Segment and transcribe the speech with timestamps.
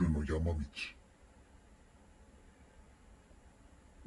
[0.00, 0.54] 夜の山道。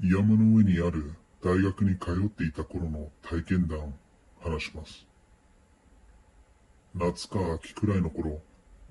[0.02, 3.94] 山の上にある大学に通っていた頃の体験談
[4.42, 5.06] 話します。
[6.96, 8.42] 夏か秋くらいの頃、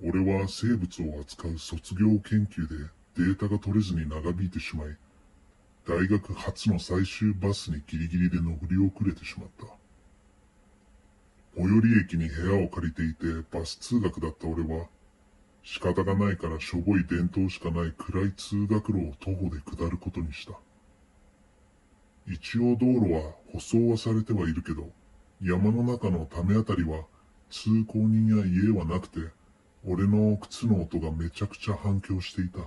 [0.05, 4.97] 俺は生物を扱う卒業研究でデータが取れずに長引いてしまい、
[5.87, 9.67] 大学初の最終バスにギリギリで乗り遅れてしまった。
[11.57, 14.87] 最寄り駅に部屋を借りていてバス通学だった俺は、
[15.63, 20.55] 仕方がないからしょぼい伝統しかない暗い通学路を徒歩で下ることにした。
[22.27, 24.91] 一応道路は舗装はされてはいるけど、
[25.41, 27.05] 山の中のためあたりは
[27.51, 29.21] 通行人や家はなくて、
[29.85, 32.61] 俺の靴の音がめちゃくちゃ反響していた。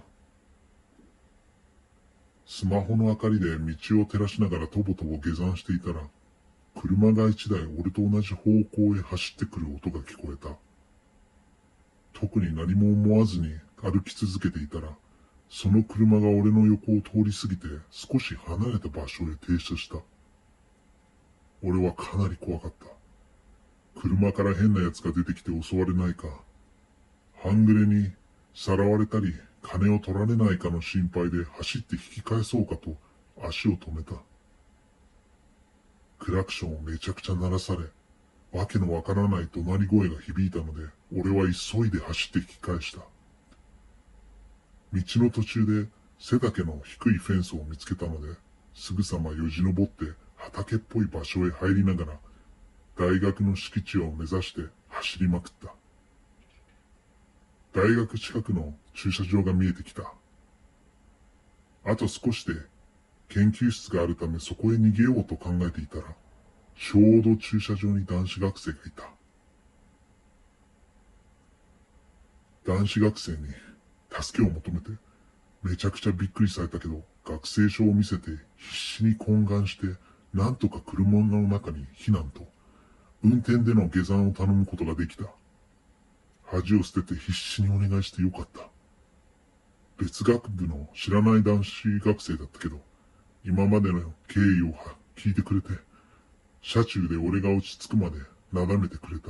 [2.45, 6.01] スマホの明かりで道を照らしながらとぼとぼ下山していたら、
[6.79, 10.55] 車が一台俺と同じ方向へ走ってくる音が聞こえた。
[12.19, 14.89] 特に何も思わずに歩き続けていたら、
[15.49, 19.97] その車が俺の横を通り過ぎて少し離れた場所へ停車した。
[21.61, 22.87] 俺はかなり怖かった。
[23.99, 26.27] 車から変な奴が出てきて襲われないか、
[27.43, 28.11] 半グレに
[28.53, 32.95] さらわれたり金を取られないかの心配で走って引き返そうかと
[33.45, 34.13] 足を止めた。
[36.19, 37.85] クラクションをめちゃくちゃ鳴らされ、
[38.57, 42.99] わけのわからない怒鳴り声が響いたので、俺は急いで走って引き返した。
[44.91, 48.35] 道の途中で背丈の低いフェンスを見つけたので、
[48.73, 50.05] すぐさまよじ登って
[50.35, 52.19] 畑っぽい場所へ入りながら、
[52.97, 55.73] 大学の敷地を目指して走りまくった。
[57.73, 60.13] 大学近くの駐車場が見えてきた。
[61.85, 62.53] あと少しで
[63.29, 66.03] 研究室があるためそこへ逃げようと考えていたら、
[66.75, 69.14] ちょうど駐車場に男子学生がいた。
[72.65, 73.37] 男子学生に
[74.09, 74.89] 助けを求めて、
[75.61, 79.95] めちゃくちゃびっくりされたけど、学生証を見せて必死に懇願して、
[80.33, 82.47] なんとか車の中に避難と、
[83.23, 85.25] 運転での下山を頼むことができた。
[86.43, 88.67] 恥を捨てて必死にお願いしてよかった。
[89.97, 92.81] 別学部の知らない男子学生だったけど、
[93.43, 94.75] 今までの経緯を
[95.15, 95.69] 聞いてくれて、
[96.61, 98.17] 車中で俺が落ち着くまで
[98.51, 99.29] なだめてくれた。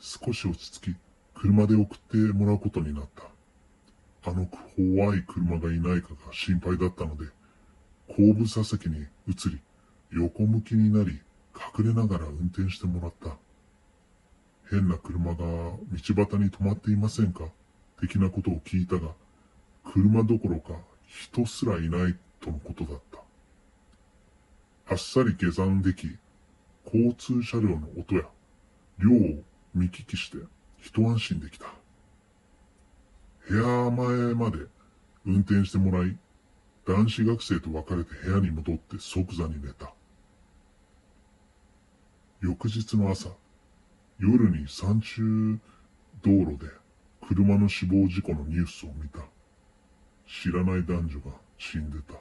[0.00, 0.96] 少し落ち着き、
[1.34, 3.24] 車で送ってもらうことになった。
[4.30, 7.26] あの怖い車がいないかが心配だったので、
[8.08, 9.60] 後部座席に移り、
[10.12, 11.20] 横向きになり、
[11.76, 13.36] 隠れながら運転してもらった。
[14.70, 17.44] 変な車が道端に止まっていませんか？
[18.00, 19.10] 的なことを聞いたが、
[19.84, 20.72] 車どころか
[21.06, 23.18] 人すらいないとのことだった。
[24.92, 26.16] あっさり下山でき、
[26.86, 28.22] 交通車両の音や
[28.98, 29.42] 量を
[29.74, 30.38] 見聞きして
[30.84, 31.64] 一安心できた。
[33.48, 34.58] 部屋前まで
[35.24, 36.14] 運転してもらい、
[36.86, 39.94] 男子学生と別れて部屋に戻って即座に寝た。
[42.42, 43.30] 翌日の朝、
[44.18, 45.58] 夜に山中
[46.22, 46.70] 道路で
[47.26, 49.20] 車の死亡事故のニュースを見た。
[50.28, 52.14] 知らない男女が死んでた。